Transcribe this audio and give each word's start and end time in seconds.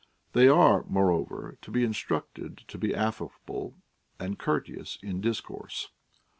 They 0.33 0.47
are, 0.47 0.83
moreover, 0.87 1.59
to 1.61 1.69
be 1.69 1.83
instructed 1.83 2.63
to 2.69 2.79
be 2.79 2.91
affable 2.91 3.75
and 4.19 4.39
courteous 4.39 4.97
in 5.03 5.21
discourse. 5.21 5.89